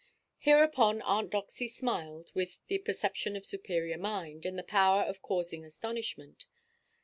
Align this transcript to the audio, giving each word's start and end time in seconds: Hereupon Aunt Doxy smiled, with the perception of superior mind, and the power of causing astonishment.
Hereupon 0.39 1.03
Aunt 1.03 1.29
Doxy 1.29 1.67
smiled, 1.67 2.31
with 2.33 2.65
the 2.65 2.79
perception 2.79 3.35
of 3.35 3.45
superior 3.45 3.99
mind, 3.99 4.47
and 4.47 4.57
the 4.57 4.63
power 4.63 5.03
of 5.03 5.21
causing 5.21 5.63
astonishment. 5.63 6.47